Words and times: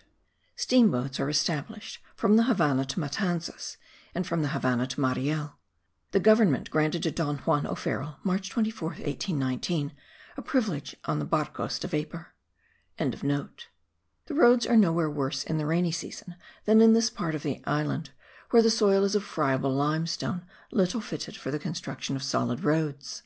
(* 0.00 0.56
Steam 0.56 0.90
boats 0.90 1.20
are 1.20 1.30
established 1.30 2.00
from 2.16 2.34
the 2.34 2.42
Havannah 2.50 2.84
to 2.86 2.98
Matanzas, 2.98 3.76
and 4.12 4.26
from 4.26 4.42
the 4.42 4.48
Havannah 4.48 4.88
to 4.88 5.00
Mariel. 5.00 5.58
The 6.10 6.18
government 6.18 6.70
granted 6.70 7.04
to 7.04 7.12
Don 7.12 7.36
Juan 7.46 7.64
O'Farrill 7.64 8.16
(March 8.24 8.50
24th, 8.50 8.98
1819) 8.98 9.92
a 10.36 10.42
privilege 10.42 10.96
on 11.04 11.20
the 11.20 11.24
barcos 11.24 11.78
de 11.78 11.86
vapor.) 11.86 12.34
The 12.98 14.34
roads 14.34 14.66
are 14.66 14.76
nowhere 14.76 15.08
worse 15.08 15.44
in 15.44 15.56
the 15.56 15.66
rainy 15.66 15.92
season 15.92 16.34
than 16.64 16.80
in 16.80 16.94
this 16.94 17.08
part 17.08 17.36
of 17.36 17.44
the 17.44 17.62
island, 17.64 18.10
where 18.50 18.60
the 18.62 18.72
soil 18.72 19.04
is 19.04 19.14
of 19.14 19.22
friable 19.22 19.72
limestone, 19.72 20.46
little 20.72 21.00
fitted 21.00 21.36
for 21.36 21.52
the 21.52 21.60
construction 21.60 22.16
of 22.16 22.24
solid 22.24 22.64
roads. 22.64 23.22